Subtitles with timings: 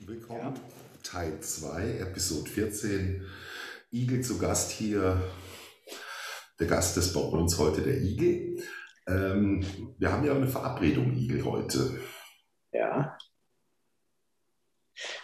[0.00, 0.54] Willkommen, ja.
[1.02, 3.26] Teil 2, Episode 14.
[3.90, 5.20] Igel zu Gast hier.
[6.60, 8.62] Der Gast ist bei uns heute der Igel.
[9.08, 9.64] Ähm,
[9.98, 12.00] wir haben ja eine Verabredung, Igel, heute.
[12.70, 13.18] Ja.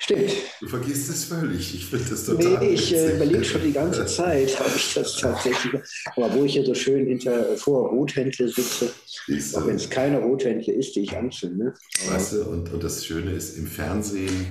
[0.04, 0.32] Stimmt.
[0.60, 1.74] Du vergisst es völlig.
[1.74, 2.58] Ich finde das total.
[2.58, 5.80] Nee, ich äh, überlege schon die ganze Zeit, ob ich das tatsächlich.
[6.14, 8.92] Aber wo ich hier so schön hinter vor Rothändle sitze,
[9.28, 11.72] ist, auch wenn es keine Rothändle ist, die ich anzünde.
[12.06, 14.48] Weißt du, und, und das Schöne ist, im Fernsehen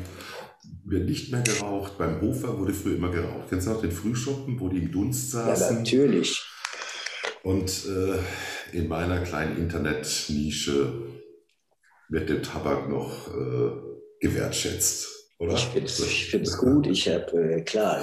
[0.86, 2.00] wird nicht mehr geraucht.
[2.00, 3.50] Beim Hofer wurde früher immer geraucht.
[3.50, 5.68] Kennst du noch den Frühschuppen, wo die im Dunst saßen?
[5.68, 6.44] Ja, natürlich.
[7.44, 10.94] Und äh, in meiner kleinen Internetnische
[12.10, 15.13] wird der Tabak noch äh, gewertschätzt,
[15.44, 15.56] oder?
[15.56, 16.88] Ich finde es gut.
[16.88, 18.02] Ich habe, äh, klar,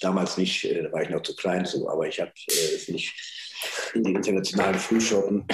[0.00, 2.88] damals nicht, äh, da war ich noch zu klein zu, aber ich habe äh, es
[2.88, 3.14] nicht
[3.94, 5.44] in die internationalen Frühschoppen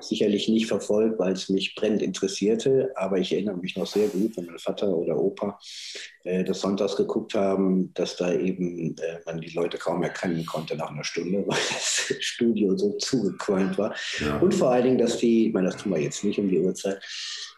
[0.00, 2.90] sicherlich nicht verfolgt, weil es mich brennend interessierte.
[2.94, 5.58] Aber ich erinnere mich noch sehr gut, wenn mein Vater oder Opa
[6.24, 10.76] äh, das Sonntags geguckt haben, dass da eben äh, man die Leute kaum erkennen konnte
[10.76, 13.94] nach einer Stunde, weil das Studio so zugequalmt war.
[14.20, 14.38] Ja.
[14.38, 16.60] Und vor allen Dingen, dass die, ich meine, das tun wir jetzt nicht um die
[16.60, 17.02] Uhrzeit,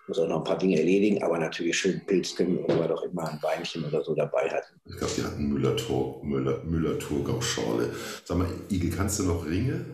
[0.06, 3.28] muss auch noch ein paar Dinge erledigen, aber natürlich schön Pilzken oder was auch immer
[3.28, 4.80] ein Weinchen oder so dabei hatten.
[4.84, 6.24] Ich glaube, die hatten Müller-Thurgau-Schorle.
[6.24, 9.84] Müller, Müller Sag mal, Igel, kannst du noch Ringe?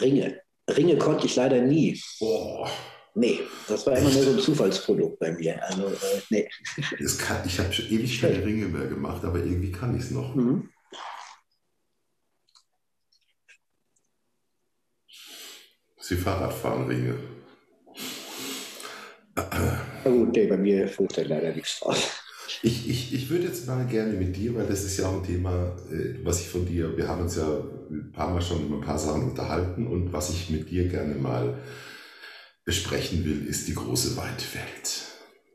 [0.00, 0.40] Ringe.
[0.70, 2.00] Ringe konnte ich leider nie.
[2.20, 2.70] Boah.
[3.16, 5.62] Nee, das war immer nur so ein Zufallsprodukt bei mir.
[5.64, 6.48] Also, äh, nee.
[7.18, 10.34] Kann, ich habe schon ewig keine Ringe mehr gemacht, aber irgendwie kann ich es noch.
[10.34, 10.68] Mhm.
[16.00, 17.14] Sie Fahrradfahren Ringe.
[19.36, 22.20] Na gut, nee, bei mir funktioniert leider nichts raus.
[22.62, 25.24] Ich, ich, ich würde jetzt mal gerne mit dir, weil das ist ja auch ein
[25.24, 27.46] Thema, äh, was ich von dir, wir haben uns ja
[27.90, 31.14] ein paar Mal schon über ein paar Sachen unterhalten und was ich mit dir gerne
[31.14, 31.58] mal
[32.64, 35.02] besprechen will, ist die große weite Welt.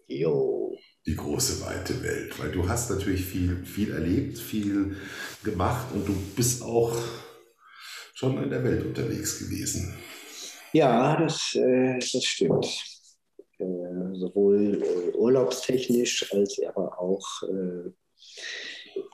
[0.07, 0.75] Jo.
[1.05, 4.97] Die große weite Welt, weil du hast natürlich viel, viel erlebt, viel
[5.43, 6.95] gemacht und du bist auch
[8.13, 9.95] schon in der Welt unterwegs gewesen.
[10.73, 12.67] Ja, das, äh, das stimmt.
[13.59, 17.91] Äh, sowohl äh, urlaubstechnisch als aber auch äh,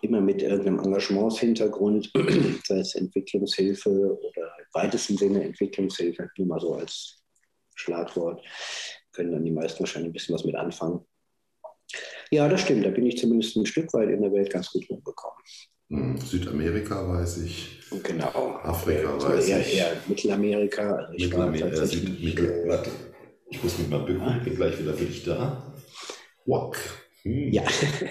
[0.03, 2.11] immer mit irgendeinem Engagementshintergrund,
[2.67, 7.23] sei es Entwicklungshilfe oder im weitesten Sinne Entwicklungshilfe, nur mal so als
[7.73, 8.45] Schlagwort,
[9.13, 11.01] können dann die meisten wahrscheinlich ein bisschen was mit anfangen.
[12.29, 14.87] Ja, das stimmt, da bin ich zumindest ein Stück weit in der Welt ganz gut
[14.89, 15.43] rumgekommen.
[15.89, 17.79] Hm, Südamerika weiß ich.
[18.03, 18.59] Genau.
[18.63, 19.77] Afrika also weiß eher, ich.
[19.77, 20.95] Eher Mittelamerika.
[20.95, 22.91] Also Mittelamerika, Süd, Mittel, warte.
[23.55, 25.73] Ich muss mich mal bücken, bin gleich wieder für dich da.
[26.45, 26.77] Wack.
[27.21, 27.53] Hm.
[27.53, 27.63] Ja.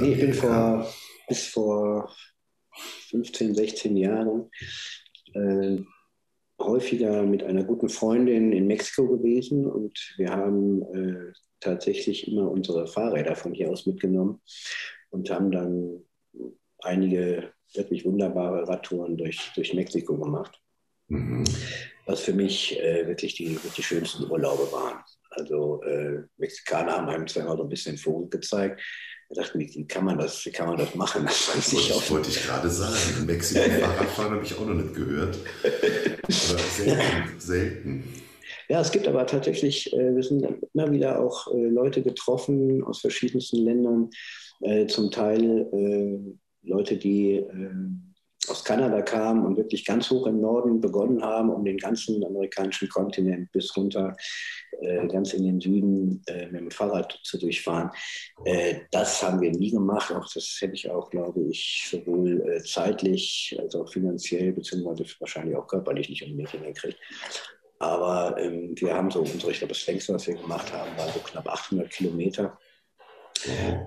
[0.00, 0.86] nee, ich bin vor,
[1.28, 2.14] bis vor
[3.08, 4.50] 15, 16 Jahren
[5.32, 5.78] äh,
[6.60, 12.86] häufiger mit einer guten Freundin in Mexiko gewesen und wir haben äh, tatsächlich immer unsere
[12.86, 14.42] Fahrräder von hier aus mitgenommen
[15.08, 16.04] und haben dann
[16.80, 20.61] einige wirklich wunderbare Radtouren durch, durch Mexiko gemacht.
[21.18, 21.44] Mhm
[22.06, 24.98] was für mich äh, wirklich die, die schönsten Urlaube waren.
[25.30, 28.80] Also äh, Mexikaner haben einem zwar immer so ein bisschen Vogel gezeigt.
[29.30, 31.24] Ich dachte mir, wie kann man das, wie kann man das machen?
[31.24, 32.10] Das weiß ich auch.
[32.10, 32.98] Wollte ich gerade sagen.
[33.18, 35.38] In Mexiko Fahrradfahren habe ich auch noch nicht gehört.
[35.62, 38.04] Aber selten, selten.
[38.68, 43.00] Ja, es gibt aber tatsächlich, äh, wir sind immer wieder auch äh, Leute getroffen aus
[43.00, 44.10] verschiedensten Ländern,
[44.60, 47.70] äh, zum Teil äh, Leute, die äh,
[48.52, 52.88] aus Kanada kamen und wirklich ganz hoch im Norden begonnen haben, um den ganzen amerikanischen
[52.88, 54.14] Kontinent bis runter
[54.80, 57.90] äh, ganz in den Süden äh, mit dem Fahrrad zu durchfahren.
[58.44, 60.12] Äh, das haben wir nie gemacht.
[60.12, 65.56] Auch das hätte ich auch, glaube ich, sowohl äh, zeitlich als auch finanziell beziehungsweise wahrscheinlich
[65.56, 66.98] auch körperlich nicht unbedingt hingekriegt.
[67.78, 71.08] Aber ähm, wir haben so unsere, ich glaube, das längste, was wir gemacht haben, war
[71.08, 72.58] so knapp 800 Kilometer.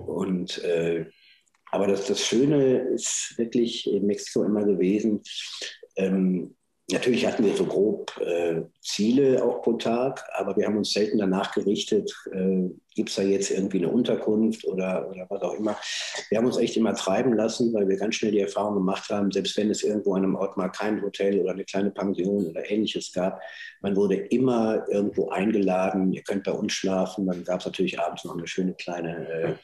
[0.06, 1.06] Und äh,
[1.76, 5.22] aber das, das Schöne ist wirklich in Mexiko immer gewesen,
[5.96, 6.55] ähm,
[6.92, 11.18] Natürlich hatten wir so grob äh, Ziele auch pro Tag, aber wir haben uns selten
[11.18, 15.76] danach gerichtet, äh, gibt es da jetzt irgendwie eine Unterkunft oder, oder was auch immer.
[16.30, 19.32] Wir haben uns echt immer treiben lassen, weil wir ganz schnell die Erfahrung gemacht haben,
[19.32, 22.70] selbst wenn es irgendwo an einem Ort mal kein Hotel oder eine kleine Pension oder
[22.70, 23.40] ähnliches gab,
[23.80, 27.26] man wurde immer irgendwo eingeladen, ihr könnt bei uns schlafen.
[27.26, 29.54] Dann gab es natürlich abends noch eine schöne kleine äh,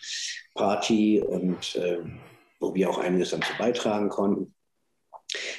[0.57, 1.99] Party und äh,
[2.59, 4.53] wo wir auch einiges dazu beitragen konnten.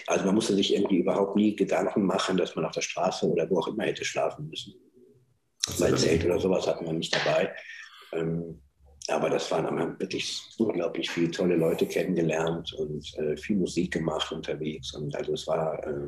[0.07, 3.49] Also man musste sich irgendwie überhaupt nie Gedanken machen, dass man auf der Straße oder
[3.49, 4.73] wo auch immer hätte schlafen müssen.
[5.79, 7.53] Mein Zelt oder sowas hatten wir nicht dabei.
[8.11, 8.61] Ähm,
[9.07, 14.31] aber das waren haben wirklich unglaublich viele tolle Leute kennengelernt und äh, viel Musik gemacht
[14.31, 14.93] unterwegs.
[14.93, 16.07] Und also es war, äh,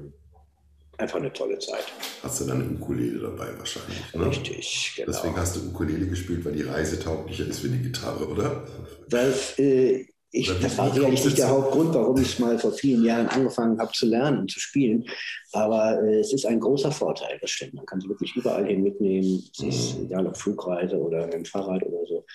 [0.98, 1.86] einfach eine tolle Zeit.
[2.24, 4.14] Hast du dann eine Ukulele dabei wahrscheinlich?
[4.14, 4.26] Ne?
[4.28, 5.12] Richtig, genau.
[5.12, 8.68] Deswegen hast du Ukulele gespielt, weil die Reise tauglicher ist wie eine Gitarre, oder?
[9.10, 13.28] Das, äh, ich, das war sicherlich nicht der Hauptgrund, warum ich mal vor vielen Jahren
[13.28, 15.06] angefangen habe zu lernen und zu spielen.
[15.54, 17.74] Aber äh, es ist ein großer Vorteil, das stimmt.
[17.74, 19.44] Man kann sie wirklich überall hin mitnehmen.
[19.54, 20.06] Es ist mhm.
[20.06, 22.26] egal ob Flugreise oder mit dem Fahrrad oder so,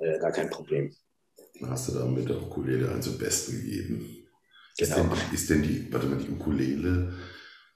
[0.00, 0.94] äh, gar kein Problem.
[1.62, 4.26] Hast du da mit der Ukulele einen zum Besten gegeben?
[4.76, 4.96] Genau.
[4.96, 7.12] Ist, denn, ist denn die, warte mal, die Ukulele,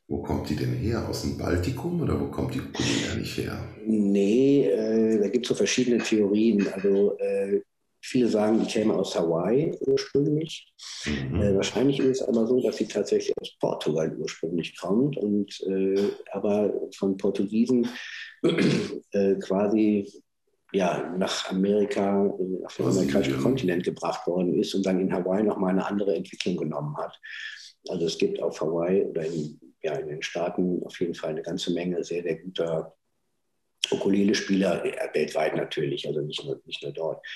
[0.07, 1.09] wo kommt die denn her?
[1.09, 3.59] Aus dem Baltikum oder wo kommt die Ukulele nicht her?
[3.85, 6.69] Nee, äh, da gibt es so verschiedene Theorien.
[6.73, 7.63] Also äh,
[8.03, 10.73] viele sagen, die käme aus Hawaii ursprünglich.
[11.07, 11.41] Mhm.
[11.41, 16.11] Äh, wahrscheinlich ist es aber so, dass sie tatsächlich aus Portugal ursprünglich kommt und äh,
[16.33, 17.89] aber von Portugiesen
[19.13, 20.11] äh, quasi
[20.73, 22.27] ja, nach Amerika,
[22.65, 26.57] auf den amerikanischen Kontinent gebracht worden ist und dann in Hawaii nochmal eine andere Entwicklung
[26.57, 27.21] genommen hat.
[27.89, 31.43] Also es gibt auf Hawaii oder in, ja, in den Staaten auf jeden Fall eine
[31.43, 32.95] ganze Menge sehr, sehr guter
[33.91, 37.27] Ukulele-Spieler, weltweit natürlich, also nicht nur, nicht nur dort.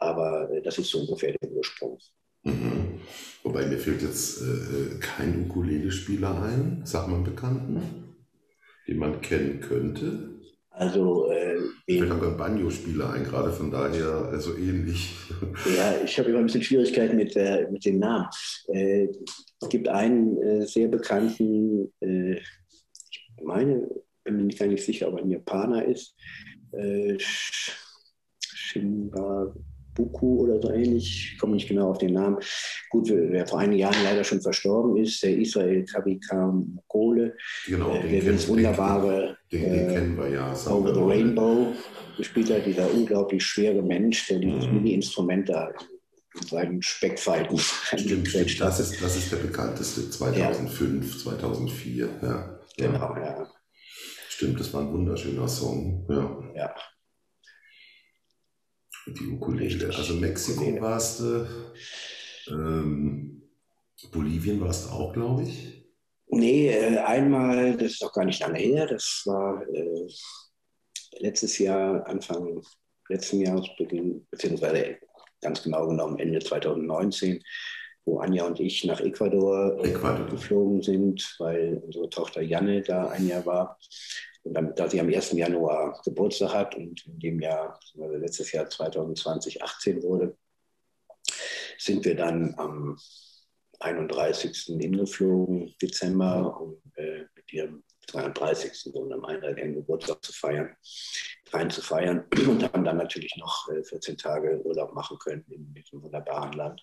[0.00, 1.98] Aber äh, das ist so ungefähr der Ursprung.
[2.42, 3.00] Mhm.
[3.42, 8.16] Wobei mir fällt jetzt äh, kein Ukulele-Spieler ein, sagt man Bekannten,
[8.88, 10.30] den man kennen könnte.
[10.70, 15.14] Also, äh, ich habe einen Banjo-Spieler ein, gerade von daher so ähnlich.
[15.76, 18.28] Ja, ich habe immer ein bisschen Schwierigkeiten mit, äh, mit den Namen.
[18.68, 19.08] Äh,
[19.60, 23.88] es gibt einen äh, sehr bekannten, äh, ich meine,
[24.24, 26.14] bin mir gar nicht sicher, ob er ein Japaner ist,
[26.72, 27.18] äh,
[28.38, 29.54] Shinba
[30.00, 32.38] Buku oder so ähnlich, ich komme nicht genau auf den Namen.
[32.88, 37.36] Gut, wer vor einigen Jahren leider schon verstorben ist, der Israel Kabikam Kohle,
[37.66, 41.72] genau, äh, der das wunderbare den, den, den kennen wir ja, Over the Rainbow
[42.16, 44.74] gespielt hat, dieser unglaublich schwere Mensch, der dieses mhm.
[44.74, 45.70] Mini-Instrument da
[46.40, 48.60] in seinen Speckfalten Stimmt, stimmt.
[48.60, 51.20] Das, ist, das ist der bekannteste, 2005, ja.
[51.20, 52.08] 2004.
[52.22, 52.60] Ja.
[52.76, 53.48] Genau, ja.
[54.28, 56.06] Stimmt, das war ein wunderschöner Song.
[56.08, 56.38] Ja.
[56.54, 56.74] ja.
[59.06, 59.88] Die Ukulele.
[59.94, 61.46] Also Mexiko warst du,
[62.48, 63.42] ähm,
[64.12, 65.84] Bolivien warst du auch, glaube ich.
[66.28, 70.08] Nee, äh, einmal, das ist auch gar nicht lange her, das war äh,
[71.18, 72.62] letztes Jahr, Anfang
[73.08, 74.98] letzten Jahresbeginn, beziehungsweise
[75.40, 77.42] ganz genau genommen Ende 2019,
[78.04, 80.26] wo Anja und ich nach Ecuador, äh, Ecuador.
[80.26, 83.78] geflogen sind, weil unsere Tochter Janne da ein Jahr war.
[84.42, 85.32] Und dann, da sie am 1.
[85.32, 90.36] Januar Geburtstag hat und in dem Jahr, also letztes Jahr 2020, 18 wurde,
[91.78, 92.96] sind wir dann am
[93.80, 94.78] 31.
[94.80, 98.94] hingeflogen, Dezember, um äh, mit ihrem 32.
[98.94, 100.76] und am einjährigen Geburtstag zu feiern,
[101.52, 105.72] rein zu feiern und haben dann natürlich noch äh, 14 Tage Urlaub machen können in
[105.74, 106.82] diesem wunderbaren Land.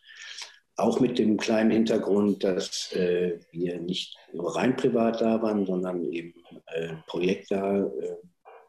[0.76, 6.04] Auch mit dem kleinen Hintergrund, dass äh, wir nicht nur rein privat da waren, sondern
[6.12, 6.34] eben
[6.78, 8.16] äh, Projekt da äh,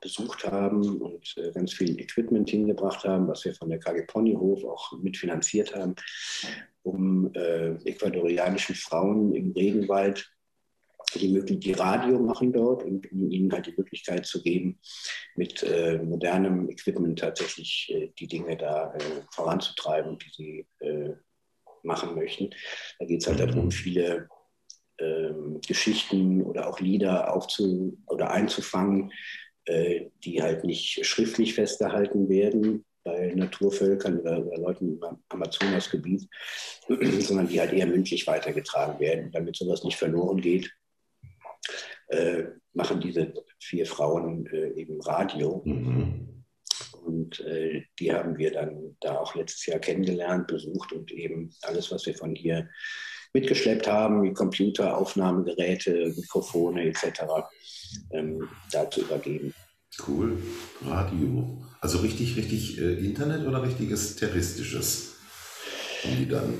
[0.00, 4.64] besucht haben und äh, ganz viel Equipment hingebracht haben, was wir von der KG Ponyhof
[4.64, 5.94] auch mitfinanziert haben,
[6.82, 10.30] um äh, ecuadorianischen Frauen im Regenwald
[11.14, 14.78] die Möglichkeit, die Radio machen dort und um ihnen halt die Möglichkeit zu geben,
[15.36, 19.00] mit äh, modernem Equipment tatsächlich äh, die Dinge da äh,
[19.32, 21.14] voranzutreiben, die sie äh,
[21.82, 22.50] machen möchten.
[22.98, 24.28] Da geht es halt darum, viele
[24.98, 29.12] ähm, Geschichten oder auch Lieder aufzu oder einzufangen,
[29.64, 36.28] äh, die halt nicht schriftlich festgehalten werden bei Naturvölkern oder, oder Leuten im Amazonasgebiet,
[37.20, 40.70] sondern die halt eher mündlich weitergetragen werden, damit sowas nicht verloren geht.
[42.08, 45.62] Äh, machen diese vier Frauen äh, eben Radio.
[45.64, 46.44] Mhm.
[47.04, 51.90] Und äh, die haben wir dann da auch letztes Jahr kennengelernt, besucht und eben alles,
[51.90, 52.68] was wir von hier
[53.34, 57.22] mitgeschleppt haben, wie Computer, Aufnahmegeräte, Mikrofone etc.,
[58.12, 59.54] ähm, da zu übergeben.
[60.06, 60.38] Cool.
[60.84, 61.62] Radio.
[61.80, 65.14] Also richtig, richtig äh, Internet oder richtiges terroristisches?
[66.04, 66.54] die dann?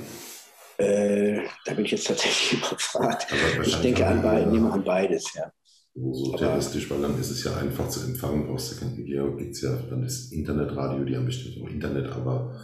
[0.77, 3.27] Äh, da bin ich jetzt tatsächlich überfragt.
[3.63, 5.51] Ich denke an, be nehme an beides, ja
[5.95, 8.47] so terroristisch, weil dann ist es ja einfach zu empfangen.
[8.47, 12.11] Brauchst du kein Video, gibt es ja dann das Internetradio, die haben bestimmt auch Internet,
[12.11, 12.59] aber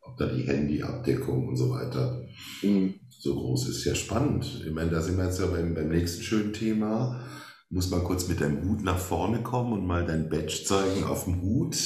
[0.00, 2.24] ob da die Handyabdeckung und so weiter
[2.62, 2.94] mhm.
[3.26, 4.62] So groß ist, ja spannend.
[4.64, 7.20] Ich meine, da sind wir jetzt ja beim, beim nächsten schönen Thema.
[7.68, 11.24] Muss man kurz mit deinem Hut nach vorne kommen und mal dein Badge zeigen auf
[11.24, 11.76] dem Hut.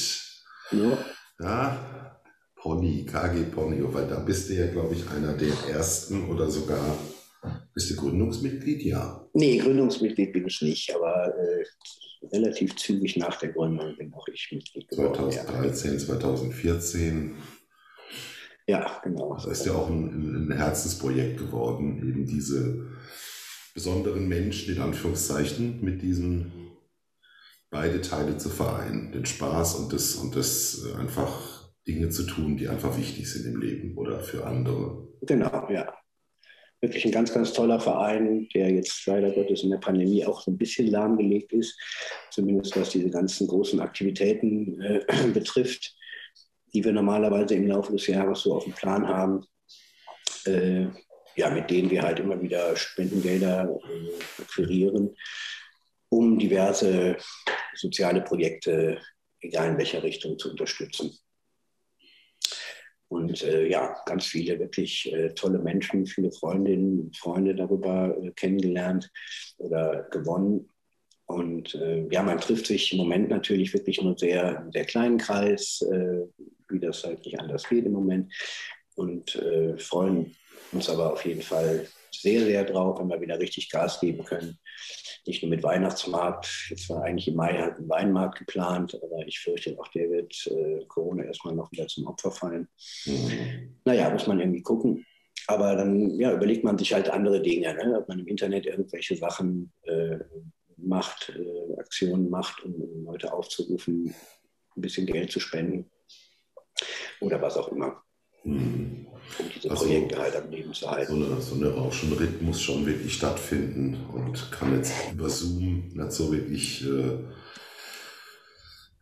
[0.71, 0.97] Ja.
[1.39, 2.21] Ja,
[2.55, 6.95] Pony, KG Pony, weil da bist du ja, glaube ich, einer der ersten oder sogar
[7.73, 8.83] bist du Gründungsmitglied?
[8.83, 9.27] Ja.
[9.33, 14.49] Nee, Gründungsmitglied bin ich nicht, aber äh, relativ zügig nach der Gründung bin auch ich
[14.51, 15.31] Mitglied geworden.
[15.31, 15.97] 2013, ja.
[15.97, 17.35] 2014.
[18.71, 19.33] Ja, genau.
[19.33, 22.87] Das ist ja auch ein, ein Herzensprojekt geworden, eben diese
[23.73, 26.53] besonderen Menschen, in Anführungszeichen, mit diesem
[27.69, 29.11] beide Teile zu vereinen.
[29.11, 33.45] Den Spaß und das, und das äh, einfach Dinge zu tun, die einfach wichtig sind
[33.45, 35.05] im Leben oder für andere.
[35.21, 35.93] Genau, ja.
[36.79, 40.49] Wirklich ein ganz, ganz toller Verein, der jetzt leider Gottes in der Pandemie auch so
[40.49, 41.77] ein bisschen lahmgelegt ist,
[42.29, 45.01] zumindest was diese ganzen großen Aktivitäten äh,
[45.33, 45.93] betrifft,
[46.73, 49.45] die wir normalerweise im Laufe des Jahres so auf dem Plan haben.
[50.45, 50.87] Äh,
[51.35, 55.15] ja, mit denen wir halt immer wieder Spendengelder äh, akquirieren,
[56.09, 57.17] um diverse
[57.73, 58.99] soziale Projekte,
[59.39, 61.17] egal in welcher Richtung, zu unterstützen.
[63.07, 68.31] Und äh, ja, ganz viele wirklich äh, tolle Menschen, viele Freundinnen und Freunde darüber äh,
[68.31, 69.11] kennengelernt
[69.57, 70.69] oder gewonnen.
[71.25, 75.81] Und äh, ja, man trifft sich im Moment natürlich wirklich nur sehr, sehr kleinen Kreis,
[75.81, 76.25] äh,
[76.71, 78.33] wie das halt nicht anders geht im Moment.
[78.95, 80.35] Und äh, freuen
[80.71, 84.57] uns aber auf jeden Fall sehr, sehr drauf, wenn wir wieder richtig Gas geben können.
[85.25, 86.67] Nicht nur mit Weihnachtsmarkt.
[86.69, 90.33] Jetzt war eigentlich im Mai halt ein Weinmarkt geplant, aber ich fürchte, auch der wird
[90.47, 92.67] äh, Corona erstmal noch wieder zum Opfer fallen.
[93.05, 93.79] Mhm.
[93.85, 95.05] Naja, muss man irgendwie gucken.
[95.47, 97.97] Aber dann ja, überlegt man sich halt andere Dinge, ne?
[97.99, 100.17] ob man im Internet irgendwelche Sachen äh,
[100.77, 104.13] macht, äh, Aktionen macht, um, um Leute aufzurufen,
[104.75, 105.89] ein bisschen Geld zu spenden
[107.19, 108.03] oder was auch immer.
[108.43, 109.07] Mhm
[109.39, 111.19] um diese also, Projekte halt am Leben zu halten.
[111.19, 116.11] So, eine, so eine Rauschenritt muss schon wirklich stattfinden und kann jetzt über Zoom nicht
[116.11, 117.19] so wirklich äh,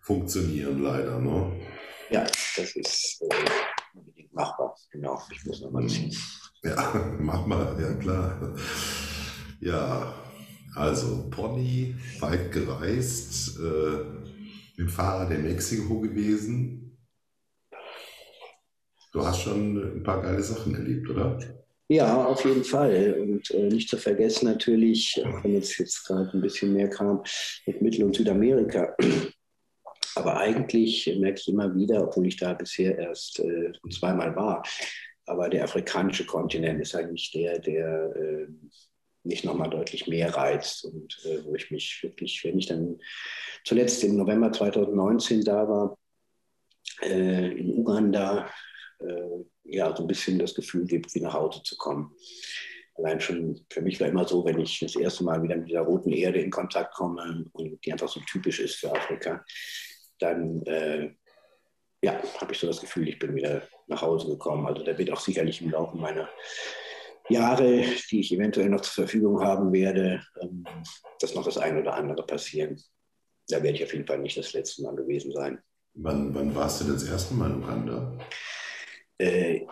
[0.02, 1.20] funktionieren, leider.
[1.20, 1.60] Ne?
[2.10, 4.76] Ja, das ist äh, unbedingt machbar.
[4.92, 6.16] Genau, ich muss nochmal ziehen.
[6.64, 8.56] Ja, mach mal, ja klar.
[9.62, 10.14] Ja,
[10.76, 14.06] also Pony, weit gereist, äh,
[14.78, 16.79] mit Fahrrad in Mexiko gewesen,
[19.20, 21.38] Du hast schon ein paar geile Sachen erlebt, oder?
[21.90, 23.18] Ja, auf jeden Fall.
[23.20, 27.24] Und äh, nicht zu vergessen natürlich, auch wenn jetzt, jetzt gerade ein bisschen mehr kam,
[27.66, 28.96] mit Mittel- und Südamerika.
[30.16, 34.64] Aber eigentlich merke ich immer wieder, obwohl ich da bisher erst äh, zweimal war,
[35.26, 38.48] aber der afrikanische Kontinent ist eigentlich der, der äh,
[39.24, 43.00] mich nochmal deutlich mehr reizt und äh, wo ich mich wirklich, wenn ich dann
[43.66, 45.98] zuletzt im November 2019 da war,
[47.02, 48.50] äh, in Uganda,
[49.64, 52.16] ja, so ein bisschen das Gefühl gibt, wie nach Hause zu kommen.
[52.96, 55.82] Allein schon für mich war immer so, wenn ich das erste Mal wieder mit dieser
[55.82, 59.44] roten Erde in Kontakt komme und die einfach so typisch ist für Afrika,
[60.20, 61.12] dann äh,
[62.02, 64.66] ja, habe ich so das Gefühl, ich bin wieder nach Hause gekommen.
[64.66, 66.30] Also da wird auch sicherlich im Laufe meiner
[67.30, 70.66] Jahre, die ich eventuell noch zur Verfügung haben werde, ähm,
[71.20, 72.82] dass noch das eine oder andere passieren.
[73.48, 75.62] Da werde ich auf jeden Fall nicht das letzte Mal gewesen sein.
[75.96, 78.18] Wann, wann warst du das erste Mal in Uganda?
[79.20, 79.66] Äh,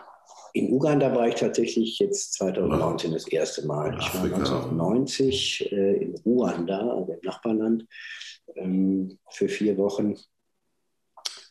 [0.52, 3.96] in Uganda war ich tatsächlich jetzt 2019 das erste Mal.
[3.98, 7.86] Ich war 1990 äh, in Ruanda, also im Nachbarland,
[8.56, 10.14] ähm, für vier Wochen.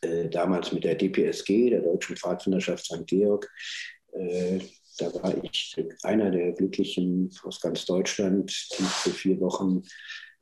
[0.00, 3.06] Äh, damals mit der DPSG, der Deutschen Pfadfinderschaft St.
[3.06, 3.50] Georg.
[4.12, 4.60] Äh,
[4.98, 9.82] da war ich einer der Glücklichen aus ganz Deutschland, die für vier Wochen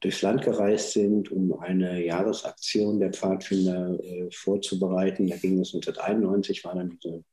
[0.01, 5.27] durchs Land gereist sind, um eine Jahresaktion der Pfadfinder äh, vorzubereiten.
[5.27, 7.25] Da ging es 1991, war dann diese,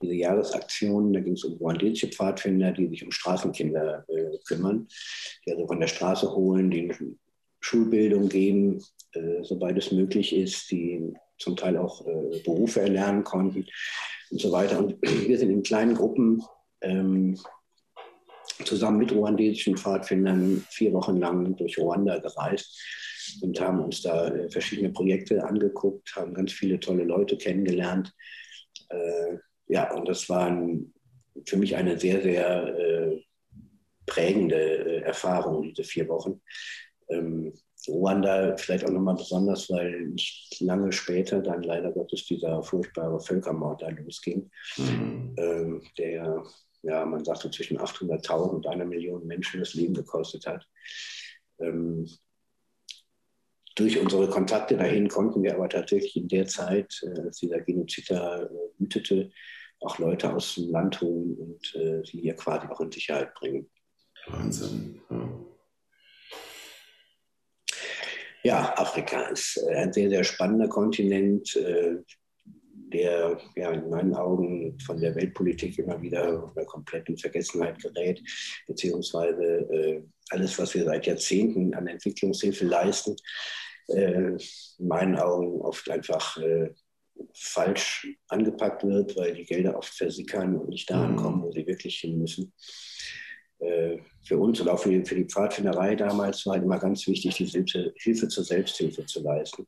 [0.00, 4.86] diese Jahresaktion, da ging es um ruandesische Pfadfinder, die sich um Straßenkinder äh, kümmern,
[5.44, 6.92] die also von der Straße holen, die
[7.60, 13.66] Schulbildung geben, äh, sobald es möglich ist, die zum Teil auch äh, Berufe erlernen konnten
[14.30, 14.78] und so weiter.
[14.78, 16.42] Und wir sind in kleinen Gruppen
[16.80, 17.38] ähm,
[18.64, 22.78] zusammen mit ruandesischen Pfadfindern vier Wochen lang durch Ruanda gereist
[23.42, 28.12] und haben uns da äh, verschiedene Projekte angeguckt, haben ganz viele tolle Leute kennengelernt.
[28.88, 29.38] Äh,
[29.68, 30.50] ja, und das war
[31.46, 33.22] für mich eine sehr, sehr äh,
[34.06, 36.40] prägende äh, Erfahrung, diese vier Wochen.
[37.08, 37.52] Ähm,
[37.86, 43.82] Ruanda vielleicht auch nochmal besonders, weil nicht lange später dann leider Gottes dieser furchtbare Völkermord
[43.82, 45.34] da losging, mhm.
[45.38, 46.42] ähm, der
[46.82, 50.66] ja, man sagt so zwischen 800.000 und einer Million Menschen das Leben gekostet hat.
[51.58, 52.08] Ähm,
[53.74, 58.10] durch unsere Kontakte dahin konnten wir aber tatsächlich in der Zeit, äh, als dieser Genozid
[58.10, 59.30] da äh, wütete,
[59.80, 63.70] auch Leute aus dem Land holen und äh, sie hier quasi auch in Sicherheit bringen.
[64.26, 65.00] Wahnsinn.
[65.10, 65.28] Ja.
[68.44, 71.56] Ja, Afrika ist äh, ein sehr, sehr spannender Kontinent.
[72.90, 78.22] Der ja in meinen Augen von der Weltpolitik immer wieder komplett in Vergessenheit gerät,
[78.66, 83.16] beziehungsweise äh, alles, was wir seit Jahrzehnten an Entwicklungshilfe leisten,
[83.88, 84.38] äh, in
[84.78, 86.70] meinen Augen oft einfach äh,
[87.34, 91.04] falsch angepackt wird, weil die Gelder oft versickern und nicht da mhm.
[91.04, 92.52] ankommen, wo sie wirklich hin müssen.
[93.60, 97.36] Äh, für uns und auch für, für die Pfadfinderei damals war halt immer ganz wichtig,
[97.36, 99.66] die Hilfe, Hilfe zur Selbsthilfe zu leisten.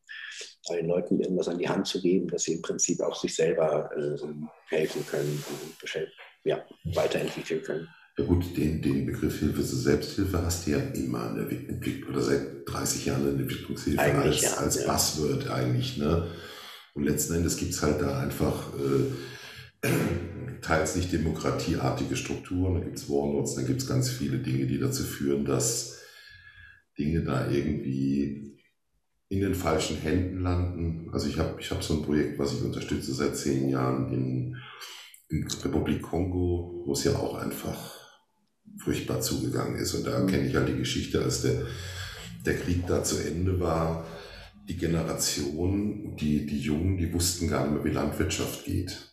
[0.68, 3.90] Den Leuten irgendwas an die Hand zu geben, dass sie im Prinzip auch sich selber
[3.96, 6.08] äh, helfen können und
[6.44, 7.88] ja, weiterentwickeln können.
[8.18, 12.42] Ja gut, den, den Begriff Hilfe zur Selbsthilfe hast du ja immer entwickelt oder seit
[12.66, 14.92] 30 Jahren in Entwicklungshilfe eigentlich, als, ja, als ja.
[14.92, 15.96] Buzzword eigentlich.
[15.96, 16.30] Ne?
[16.94, 19.12] Und letzten Endes gibt es halt da einfach äh,
[20.62, 24.78] teils nicht demokratieartige Strukturen, da gibt es Warlords, da gibt es ganz viele Dinge, die
[24.78, 26.00] dazu führen, dass
[26.98, 28.58] Dinge da irgendwie
[29.30, 31.08] in den falschen Händen landen.
[31.12, 34.56] Also ich habe ich hab so ein Projekt, was ich unterstütze seit zehn Jahren in,
[35.28, 38.00] in Republik Kongo, wo es ja auch einfach
[38.78, 39.94] furchtbar zugegangen ist.
[39.94, 41.62] Und da kenne ich halt die Geschichte, als der,
[42.44, 44.06] der Krieg da zu Ende war.
[44.68, 49.09] Die Generation, die, die Jungen, die wussten gar nicht mehr, wie Landwirtschaft geht.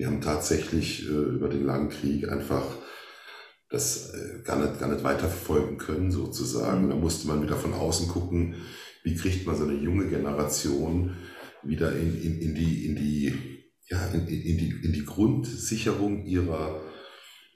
[0.00, 2.64] Wir haben tatsächlich äh, über den langen Krieg einfach
[3.68, 6.88] das äh, gar, nicht, gar nicht weiterverfolgen können, sozusagen.
[6.88, 8.54] Da musste man wieder von außen gucken,
[9.04, 11.18] wie kriegt man so eine junge Generation
[11.62, 16.80] wieder in, in, in die, in die, ja, in, in, die, in die Grundsicherung ihrer,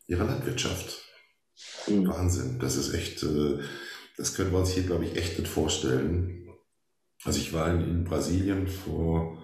[0.06, 1.02] ihrer Landwirtschaft.
[1.88, 2.08] Mhm.
[2.08, 2.58] Wahnsinn.
[2.58, 3.60] Das ist echt, äh,
[4.18, 6.46] das können wir uns hier, glaube ich, echt nicht vorstellen.
[7.24, 9.42] Also ich war in, in Brasilien vor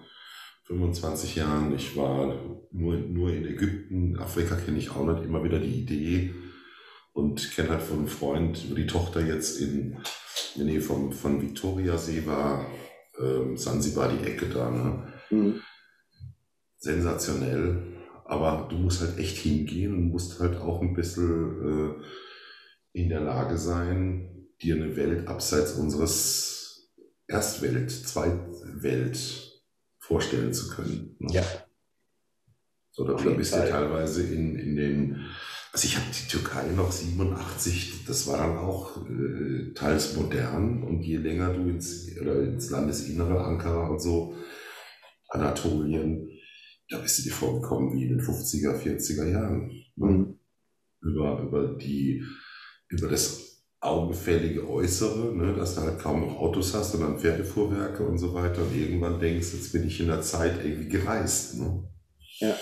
[0.71, 1.75] 25 Jahren.
[1.75, 2.33] Ich war
[2.71, 4.17] nur, nur in Ägypten.
[4.17, 5.25] Afrika kenne ich auch nicht.
[5.25, 6.33] Immer wieder die Idee
[7.13, 9.97] und kenne halt von einem Freund, wo die Tochter jetzt in,
[10.55, 12.65] der Nähe vom, von Victoriasee war,
[13.19, 14.69] ähm, Sansibar, die Ecke da.
[14.69, 15.13] Ne?
[15.29, 15.61] Mhm.
[16.77, 17.97] Sensationell.
[18.23, 23.21] Aber du musst halt echt hingehen und musst halt auch ein bisschen äh, in der
[23.21, 26.89] Lage sein, dir eine Welt abseits unseres
[27.27, 29.50] Erstwelt, Zweitwelt
[30.11, 31.15] vorstellen zu können.
[31.19, 31.33] Ne?
[31.33, 31.43] Ja.
[32.91, 35.25] So, da bist du teilweise in, in den,
[35.71, 41.01] also ich habe die Türkei noch 87, das war dann auch äh, teils modern und
[41.01, 44.35] je länger du ins, oder ins Landesinnere, Ankara und so,
[45.29, 46.27] Anatolien,
[46.89, 49.71] da bist du dir vorgekommen wie in den 50er, 40er Jahren.
[49.95, 50.07] Ne?
[50.07, 50.39] Mhm.
[50.99, 52.21] Über, über die,
[52.89, 53.50] über das
[53.81, 58.61] augenfällige Äußere, ne, dass du halt kaum noch Autos hast, sondern Pferdefuhrwerke und so weiter
[58.61, 61.57] und irgendwann denkst, jetzt bin ich in der Zeit irgendwie gereist.
[61.57, 61.83] Ne?
[62.39, 62.55] Ja.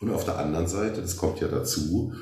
[0.00, 2.14] Und auf der anderen Seite, das kommt ja dazu,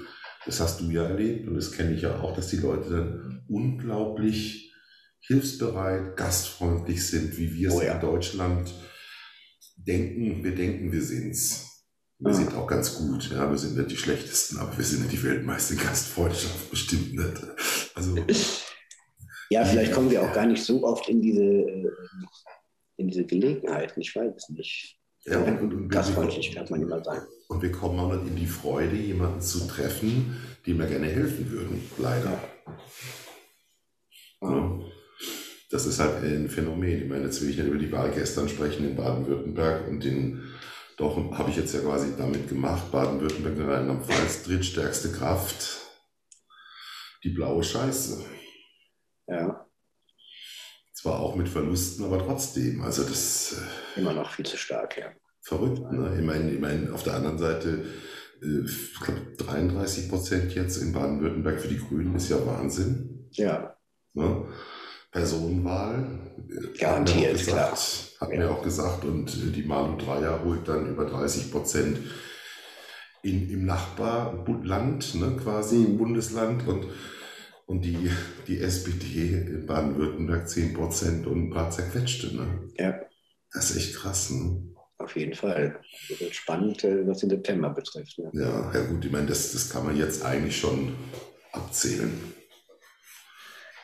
[0.44, 3.44] das hast du ja erlebt und das kenne ich ja auch, dass die Leute dann
[3.48, 4.74] unglaublich
[5.20, 7.94] hilfsbereit, gastfreundlich sind, wie wir es oh ja.
[7.94, 8.74] in Deutschland
[9.76, 11.66] denken, wir denken, wir sind's.
[12.22, 15.12] Wir sind auch ganz gut, ja, wir sind nicht die schlechtesten, aber wir sind nicht
[15.12, 17.42] die Weltmeister in Gastfreundschaft, bestimmt nicht.
[18.00, 18.16] Also,
[19.50, 21.90] ja, vielleicht kommen wir auch gar nicht so oft in diese, äh,
[22.96, 24.96] in diese Gelegenheiten, ich weiß es nicht.
[25.26, 27.26] Ja, und, und, und Gastfreundlich kann man immer sagen.
[27.48, 30.36] Und wir kommen auch nicht in die Freude, jemanden zu treffen,
[30.66, 32.40] dem wir gerne helfen würden, leider.
[34.40, 34.50] Ja.
[34.50, 34.80] Ja.
[35.70, 37.02] Das ist halt ein Phänomen.
[37.02, 40.42] Ich meine, jetzt will ich nicht über die Wahl gestern sprechen in Baden-Württemberg und den,
[40.96, 45.89] doch habe ich jetzt ja quasi damit gemacht, Baden-Württemberg in Rheinland-Pfalz, drittstärkste Kraft,
[47.22, 48.24] die blaue Scheiße.
[49.26, 49.66] Ja.
[50.92, 52.82] Zwar auch mit Verlusten, aber trotzdem.
[52.82, 53.56] Also das.
[53.96, 55.12] Äh, Immer noch viel zu stark, ja.
[55.42, 56.16] Verrückt, ne?
[56.18, 57.86] Ich meine, ich meine auf der anderen Seite,
[58.42, 63.28] äh, ich glaube 33 Prozent jetzt in Baden-Württemberg für die Grünen ist ja Wahnsinn.
[63.32, 63.76] Ja.
[64.12, 64.46] Ne?
[65.10, 66.20] Personenwahl.
[66.78, 67.78] Garantiert, gesagt, klar.
[68.20, 68.38] Hat ja.
[68.38, 71.98] mir auch gesagt, und äh, die Malu Dreier holt dann über 30 Prozent
[73.22, 76.86] in, im Nachbarland, ne, quasi im Bundesland und,
[77.66, 78.10] und die,
[78.46, 82.34] die SPD in Baden-Württemberg 10 Prozent und ein paar zerquetschte.
[82.34, 82.68] Ne?
[82.78, 83.00] Ja.
[83.52, 84.30] Das ist echt krass.
[84.30, 84.62] Ne?
[84.98, 85.80] Auf jeden Fall.
[86.08, 88.18] Das wird spannend, äh, was den September betrifft.
[88.18, 88.30] Ne?
[88.34, 90.94] Ja, ja gut, ich meine, das, das kann man jetzt eigentlich schon
[91.52, 92.12] abzählen.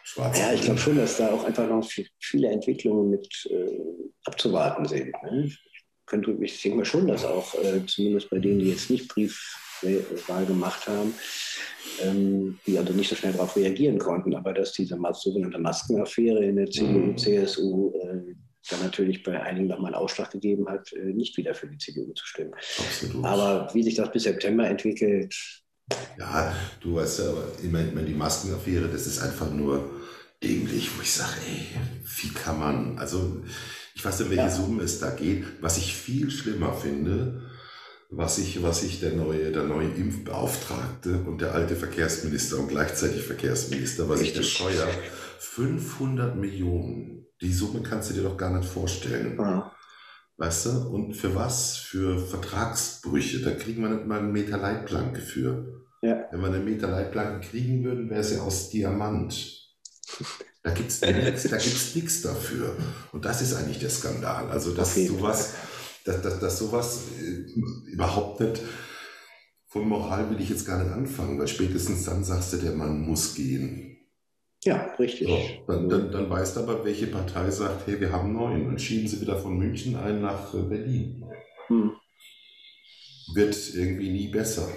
[0.02, 0.38] Schwarz.
[0.38, 1.86] Ja, ich glaube schon, dass da auch einfach noch
[2.20, 3.80] viele Entwicklungen mit äh,
[4.24, 5.14] abzuwarten sind.
[5.24, 5.50] Ne?
[6.06, 9.08] Ich, könnte, ich denke mal schon, dass auch äh, zumindest bei denen, die jetzt nicht
[9.08, 11.12] Briefwahl gemacht haben,
[12.00, 16.54] ähm, die also nicht so schnell darauf reagieren konnten, aber dass diese sogenannte Maskenaffäre in
[16.54, 17.18] der CDU, mhm.
[17.18, 18.36] CSU äh,
[18.70, 22.12] dann natürlich bei einigen nochmal einen Ausschlag gegeben hat, äh, nicht wieder für die CDU
[22.12, 22.54] zu stimmen.
[22.54, 23.24] Absolut.
[23.24, 25.34] Aber wie sich das bis September entwickelt,
[26.18, 27.32] ja, du weißt ja,
[27.64, 29.90] ich meine, die Maskenaffäre, das ist einfach nur
[30.40, 33.42] dämlich, wo ich sage, ey, wie kann man, also
[33.96, 34.50] ich weiß nicht, welche ja.
[34.50, 35.44] Summe es da geht.
[35.62, 37.40] Was ich viel schlimmer finde,
[38.10, 43.22] was ich, was ich der neue, der neue Impfbeauftragte und der alte Verkehrsminister und gleichzeitig
[43.22, 44.90] Verkehrsminister, was ich bescheuere,
[45.38, 47.26] 500 Millionen.
[47.40, 49.38] Die Summe kannst du dir doch gar nicht vorstellen.
[49.38, 49.74] Ja.
[50.36, 50.70] Weißt du?
[50.90, 51.78] Und für was?
[51.78, 53.40] Für Vertragsbrüche.
[53.40, 55.86] Da kriegen wir nicht mal einen Meter Leitplanke für.
[56.02, 56.28] Ja.
[56.30, 59.72] Wenn wir eine Meter Leitplanke kriegen würden, wäre es ja aus Diamant.
[60.66, 61.00] Da gibt es
[61.94, 62.76] nichts dafür.
[63.12, 64.48] Und das ist eigentlich der Skandal.
[64.48, 65.54] Also, dass sowas,
[66.04, 68.60] dass, dass, dass sowas äh, überhaupt nicht
[69.68, 73.02] von Moral will ich jetzt gar nicht anfangen, weil spätestens dann sagst du, der Mann
[73.02, 73.96] muss gehen.
[74.64, 75.28] Ja, richtig.
[75.28, 78.82] So, dann, dann, dann weißt du aber, welche Partei sagt, hey, wir haben neun und
[78.82, 81.24] schieben sie wieder von München ein nach äh, Berlin.
[81.68, 81.92] Hm.
[83.34, 84.68] Wird irgendwie nie besser.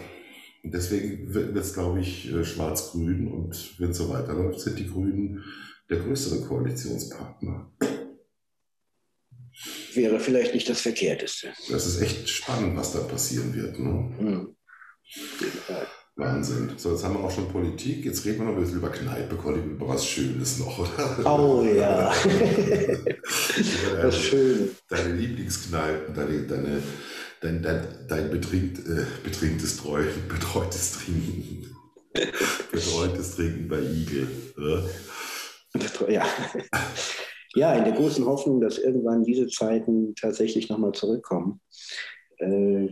[0.63, 4.88] Und deswegen wird es, glaube ich, äh, schwarz-grün und wenn es so weiterläuft, sind die
[4.88, 5.43] Grünen
[5.89, 7.71] der größere Koalitionspartner.
[9.93, 11.49] Wäre vielleicht nicht das Verkehrteste.
[11.69, 13.80] Das ist echt spannend, was da passieren wird.
[13.80, 13.89] Ne?
[14.19, 14.56] Mhm.
[16.15, 16.73] Wahnsinn.
[16.78, 18.06] So, jetzt haben wir auch schon Politik.
[18.06, 21.25] Jetzt reden wir noch ein bisschen über Kneipe, Colli, über was Schönes noch, oder?
[21.25, 22.13] Oh ja.
[24.02, 24.69] das Schöne.
[24.88, 26.84] Deine Lieblingskneipen, deine, deine,
[27.41, 31.75] dein, dein, dein betrinkt, äh, betrinktes Treu, betreutes Trinken.
[32.71, 34.28] betreutes Trinken bei Igel.
[34.58, 34.89] Oder?
[36.08, 36.25] Ja.
[37.55, 41.62] ja, in der großen Hoffnung, dass irgendwann diese Zeiten tatsächlich nochmal zurückkommen.
[42.38, 42.88] Äh,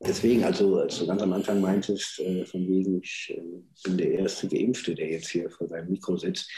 [0.00, 3.42] deswegen, also als du ganz am Anfang meintest, äh, von wegen, ich äh,
[3.84, 6.50] bin der erste Geimpfte, der jetzt hier vor seinem Mikro sitzt.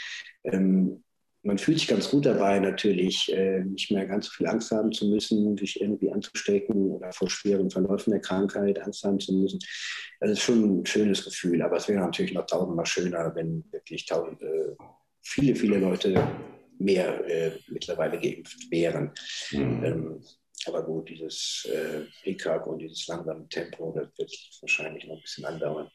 [0.43, 1.03] Ähm,
[1.43, 4.91] man fühlt sich ganz gut dabei, natürlich äh, nicht mehr ganz so viel Angst haben
[4.91, 9.59] zu müssen, sich irgendwie anzustecken oder vor schweren Verläufen der Krankheit Angst haben zu müssen.
[10.19, 14.05] Das ist schon ein schönes Gefühl, aber es wäre natürlich noch tausendmal schöner, wenn wirklich
[14.05, 14.75] tausende
[15.27, 16.27] viele, viele Leute
[16.79, 19.11] mehr äh, mittlerweile geimpft wären.
[19.51, 19.83] Mhm.
[19.83, 20.23] Ähm,
[20.65, 25.45] aber gut, dieses äh, Hickhack und dieses langsame Tempo, das wird wahrscheinlich noch ein bisschen
[25.45, 25.89] andauern.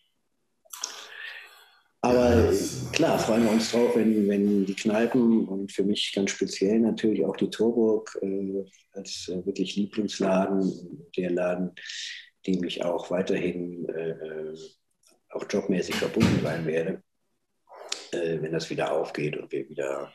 [2.04, 2.52] Aber
[2.92, 7.24] klar, freuen wir uns drauf, wenn, wenn die Kneipen und für mich ganz speziell natürlich
[7.24, 11.70] auch die Torburg äh, als äh, wirklich Lieblingsladen, der Laden,
[12.44, 14.58] dem ich auch weiterhin äh, äh
[15.34, 17.02] auch jobmäßig verbunden sein werde,
[18.12, 20.12] äh, wenn das wieder aufgeht und wir wieder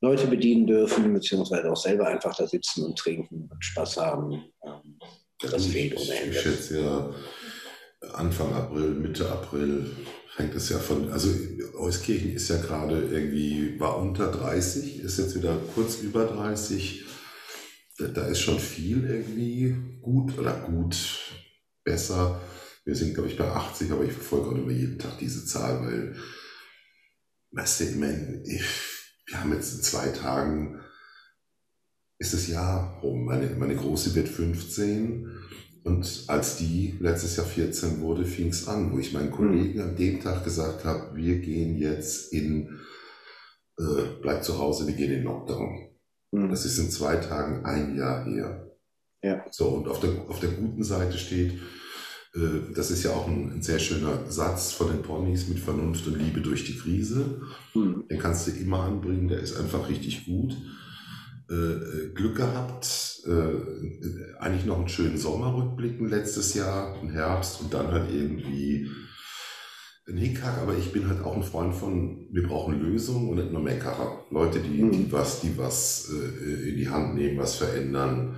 [0.00, 4.44] Leute bedienen dürfen, beziehungsweise auch selber einfach da sitzen und trinken und Spaß haben.
[4.64, 4.98] Ähm,
[5.40, 6.36] das fehlt ohne Ende.
[6.36, 7.14] Ich schätze ja
[8.12, 9.90] Anfang April, Mitte April
[10.36, 11.30] fängt es ja von, also
[11.78, 17.04] Euskirchen ist ja gerade irgendwie, war unter 30, ist jetzt wieder kurz über 30.
[17.98, 20.96] Da ist schon viel irgendwie gut oder gut,
[21.84, 22.38] besser.
[22.84, 25.80] Wir sind, glaube ich, bei 80, aber ich verfolge auch immer jeden Tag diese Zahl,
[25.80, 26.16] weil
[27.56, 30.80] weißt du, ich meine, wir haben jetzt in zwei Tagen,
[32.18, 33.24] ist das Jahr rum.
[33.24, 35.28] Meine, meine Große wird 15
[35.84, 39.96] und als die letztes Jahr 14 wurde, fing es an, wo ich meinen Kollegen an
[39.96, 42.80] dem Tag gesagt habe, wir gehen jetzt in,
[43.78, 45.90] äh, bleib zu Hause, wir gehen in Lockdown.
[46.32, 46.50] Mhm.
[46.50, 48.70] Das ist in zwei Tagen ein Jahr her.
[49.22, 49.44] Ja.
[49.50, 51.58] So, und auf der, auf der guten Seite steht,
[52.74, 56.40] das ist ja auch ein, sehr schöner Satz von den Ponys mit Vernunft und Liebe
[56.40, 57.40] durch die Krise.
[57.74, 58.04] Mhm.
[58.10, 60.56] Den kannst du immer anbringen, der ist einfach richtig gut.
[61.48, 67.60] Äh, äh Glück gehabt, äh, eigentlich noch einen schönen Sommer rückblicken letztes Jahr, im Herbst
[67.60, 68.90] und dann halt irgendwie
[70.08, 73.52] ein Hickhack, aber ich bin halt auch ein Freund von, wir brauchen Lösungen und nicht
[73.52, 74.24] nur Meckerer.
[74.30, 74.92] Leute, die, mhm.
[74.92, 78.36] die was, die was äh, in die Hand nehmen, was verändern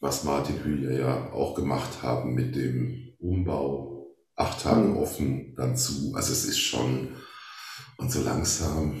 [0.00, 6.12] was Martin Hühler ja auch gemacht haben mit dem Umbau, acht Tage offen dann zu.
[6.14, 7.16] Also es ist schon,
[7.98, 9.00] und so langsam,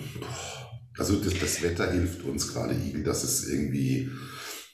[0.98, 4.10] also das, das Wetter hilft uns gerade, Igel, dass es irgendwie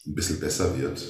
[0.07, 1.03] ein bisschen besser wird.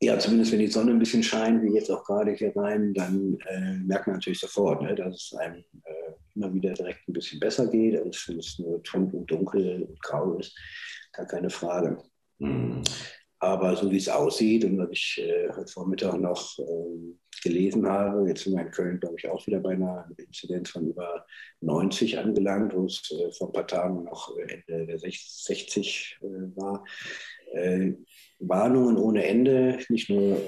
[0.00, 3.36] Ja, zumindest wenn die Sonne ein bisschen scheint, wie jetzt auch gerade hier rein, dann
[3.48, 7.40] äh, merkt man natürlich sofort, ne, dass es einem äh, immer wieder direkt ein bisschen
[7.40, 10.56] besser geht, als wenn es nur trüb und dunkel und grau ist.
[11.12, 11.98] Gar keine Frage.
[12.38, 12.82] Mhm.
[13.40, 18.28] Aber so wie es aussieht und was ich äh, heute Vormittag noch äh, gelesen habe,
[18.28, 21.24] jetzt sind wir in Köln, glaube ich, auch wieder bei einer Inzidenz von über
[21.60, 26.26] 90 angelangt, wo es äh, vor ein paar Tagen noch äh, Ende der 60 äh,
[26.56, 26.84] war.
[27.52, 27.92] Äh,
[28.40, 30.40] Warnungen ohne Ende, nicht nur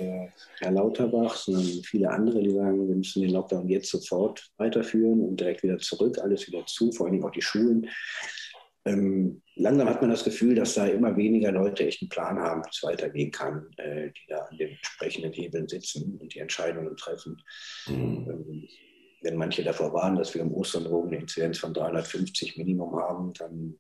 [0.61, 5.41] Herr Lauterbach, sondern viele andere, die sagen, wir müssen den Lockdown jetzt sofort weiterführen und
[5.41, 7.89] direkt wieder zurück, alles wieder zu, vor allem auch die Schulen.
[8.87, 12.63] Ähm, langsam hat man das Gefühl, dass da immer weniger Leute echt einen Plan haben,
[12.65, 16.97] wie es weitergehen kann, äh, die da an den entsprechenden Hebeln sitzen und die Entscheidungen
[16.97, 17.43] treffen.
[17.87, 17.95] Mhm.
[17.95, 18.69] Ähm,
[19.23, 23.79] wenn manche davor waren, dass wir im Ostern eine Inzidenz von 350 Minimum haben, dann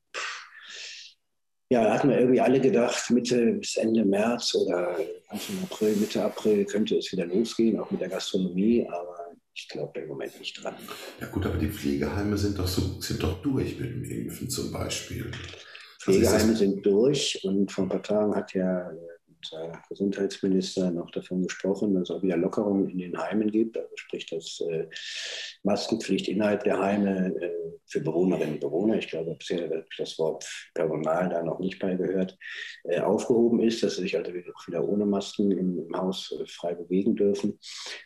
[1.72, 6.64] ja, hatten wir irgendwie alle gedacht, Mitte bis Ende März oder Anfang April, Mitte April
[6.64, 10.74] könnte es wieder losgehen, auch mit der Gastronomie, aber ich glaube im Moment nicht dran.
[11.20, 14.72] Ja gut, aber die Pflegeheime sind doch, so, sind doch durch mit dem Impfen zum
[14.72, 15.30] Beispiel.
[16.00, 18.90] Pflegeheime sind durch und vor ein paar Tagen hat ja
[19.52, 23.76] äh, Gesundheitsminister noch davon gesprochen, dass es auch wieder Lockerungen in den Heimen gibt.
[23.76, 24.88] Also sprich, dass äh,
[25.62, 27.50] Maskenpflicht innerhalb der Heime äh,
[27.86, 32.36] für Bewohnerinnen und Bewohner, ich glaube bisher das Wort Personal da noch nicht bei gehört,
[32.84, 36.74] äh, aufgehoben ist, dass sie sich also wieder ohne Masken im, im Haus äh, frei
[36.74, 37.58] bewegen dürfen.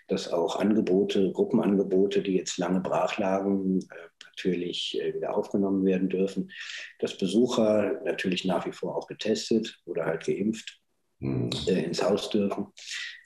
[0.08, 3.80] Dass auch Angebote, Gruppenangebote, die jetzt lange brach lagen,
[4.26, 6.50] natürlich wieder aufgenommen werden dürfen.
[6.98, 10.83] Dass Besucher natürlich nach wie vor auch getestet oder halt geimpft.
[11.24, 12.66] Äh, ins Haus dürfen.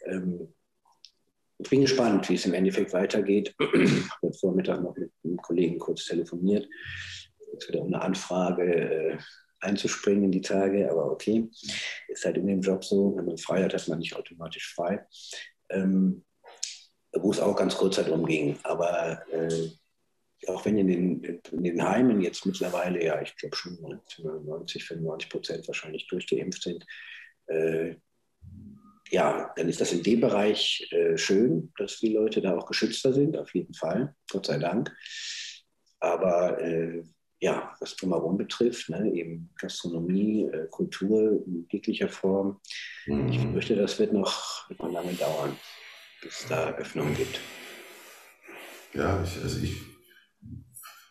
[0.07, 0.55] Ähm,
[1.59, 3.55] ich bin gespannt, wie es im Endeffekt weitergeht.
[3.61, 6.69] Ich habe Vormittag noch mit einem Kollegen kurz telefoniert.
[7.53, 9.19] Jetzt wieder eine Anfrage äh,
[9.61, 11.49] einzuspringen in die Tage, aber okay.
[12.09, 15.05] Ist halt in dem Job so, wenn man frei hat, hat man nicht automatisch frei.
[15.71, 16.25] Ähm,
[17.13, 18.59] wo es auch ganz kurz darum ging.
[18.63, 19.71] Aber äh,
[20.47, 25.31] auch wenn in den, in den Heimen jetzt mittlerweile, ja, ich glaube schon 90, 95
[25.31, 26.87] Prozent wahrscheinlich durchgeimpft sind,
[27.49, 27.97] äh,
[29.11, 33.13] ja, dann ist das in dem Bereich äh, schön, dass die Leute da auch geschützter
[33.13, 34.95] sind, auf jeden Fall, Gott sei Dank.
[36.01, 37.03] Aber äh,
[37.41, 42.61] ja, was drumherum betrifft, ne, eben Gastronomie, äh, Kultur in jeglicher Form,
[43.07, 43.29] mhm.
[43.29, 45.57] ich fürchte, das wird noch, wird noch lange dauern,
[46.21, 47.41] bis es da Öffnungen gibt.
[48.95, 49.77] Ja, ich, also ich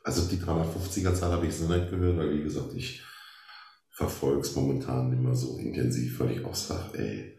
[0.08, 3.02] also die 350er-Zahl habe ich so nicht gehört, weil wie gesagt, ich
[3.98, 7.36] verfolge es momentan immer so intensiv, weil ich auch sage, ey,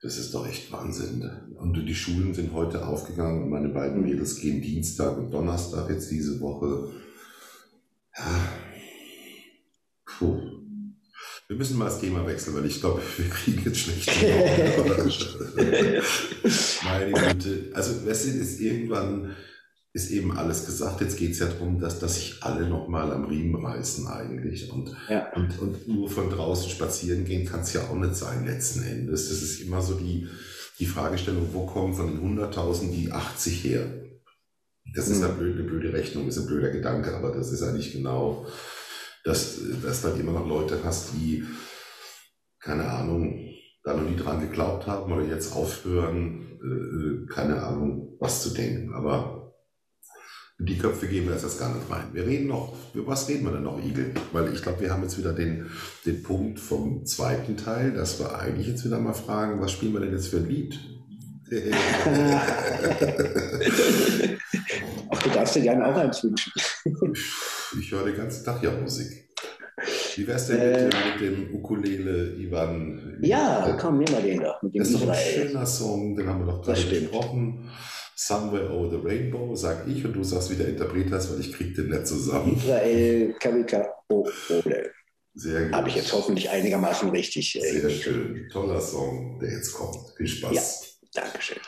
[0.00, 1.28] das ist doch echt Wahnsinn.
[1.56, 6.12] Und die Schulen sind heute aufgegangen und meine beiden Mädels gehen Dienstag und Donnerstag jetzt
[6.12, 6.92] diese Woche.
[8.16, 8.52] Ja.
[10.06, 10.40] Puh.
[11.48, 14.08] Wir müssen mal das Thema wechseln, weil ich glaube, wir kriegen jetzt schlecht.
[16.84, 17.72] Meine Güte.
[17.74, 19.34] Also, weißt du, ist irgendwann
[19.94, 21.00] ist eben alles gesagt.
[21.02, 24.70] Jetzt geht es ja darum, dass, dass sich alle nochmal am Riemen reißen eigentlich.
[24.70, 25.30] Und, ja.
[25.34, 29.28] und, und nur von draußen spazieren gehen kann es ja auch nicht sein letzten Endes.
[29.28, 30.28] Das ist immer so die,
[30.78, 34.02] die Fragestellung, wo kommen von den 100.000 die 80 her?
[34.94, 35.12] Das mhm.
[35.12, 38.46] ist eine blöde, eine blöde Rechnung, ist ein blöder Gedanke, aber das ist eigentlich genau,
[39.24, 41.44] dass, dass du halt immer noch Leute hast, die,
[42.60, 43.50] keine Ahnung,
[43.84, 48.50] da noch nie dran geglaubt haben oder jetzt aufhören, äh, äh keine Ahnung, was zu
[48.50, 48.94] denken.
[48.94, 49.41] Aber
[50.58, 52.08] die Köpfe geben wir jetzt gar nicht rein.
[52.12, 54.12] Wir reden noch, über was reden wir denn noch, Igel?
[54.32, 55.66] Weil ich glaube, wir haben jetzt wieder den,
[56.06, 60.00] den Punkt vom zweiten Teil, dass wir eigentlich jetzt wieder mal fragen, was spielen wir
[60.00, 60.78] denn jetzt für ein Lied?
[65.10, 66.50] Ach, du darfst dir gerne auch eins wünschen.
[67.78, 69.28] ich höre den ganzen Tag ja Musik.
[70.16, 73.18] Wie wär's denn äh, mit, dem, Ukulele Ivan?
[73.20, 74.62] Ja, komm, nehmen wir den doch.
[74.62, 77.68] Mit dem das ist doch ein schöner Song, den haben wir doch gerade gesprochen.
[78.26, 81.52] Somewhere Over the Rainbow, sag ich, und du sagst, wie der Interpret heißt, weil ich
[81.52, 82.56] krieg den nicht zusammen.
[82.56, 84.92] Israel Kamika Ole.
[85.34, 85.72] Sehr gut.
[85.72, 87.56] Habe ich jetzt hoffentlich einigermaßen richtig.
[87.56, 88.48] Äh, Sehr schön.
[88.52, 89.96] Toller Song, der jetzt kommt.
[90.16, 90.98] Viel Spaß.
[91.14, 91.58] Ja, Dankeschön.